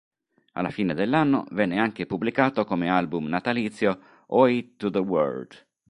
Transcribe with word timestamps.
Alla 0.53 0.71
fine 0.71 0.95
dell'anno 0.95 1.45
venne 1.51 1.77
anche 1.77 2.07
pubblicato 2.07 2.65
come 2.65 2.89
album 2.89 3.27
natalizio 3.27 3.99
"Oi 4.29 4.75
to 4.75 4.89
the 4.89 4.97
World! 4.97 5.63